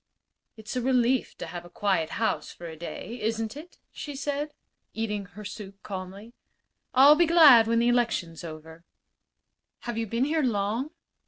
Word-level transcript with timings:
"It's 0.57 0.75
a 0.75 0.81
relief 0.81 1.37
to 1.37 1.45
have 1.45 1.63
a 1.63 1.69
quiet 1.69 2.09
house 2.17 2.51
for 2.51 2.65
a 2.65 2.75
day, 2.75 3.21
isn't 3.21 3.55
it?" 3.55 3.77
she 3.91 4.13
asked, 4.13 4.55
eating 4.95 5.25
her 5.25 5.45
soup 5.45 5.83
calmly. 5.83 6.33
"I'll 6.95 7.13
be 7.13 7.27
glad 7.27 7.67
when 7.67 7.77
the 7.77 7.87
election's 7.89 8.43
over." 8.43 8.83
"Have 9.81 9.99
you 9.99 10.07
been 10.07 10.25
here 10.25 10.41
long?" 10.41 10.89